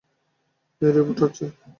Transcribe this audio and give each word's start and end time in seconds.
এটা 0.81 0.89
রিবুট 0.95 1.17
হচ্ছে। 1.23 1.45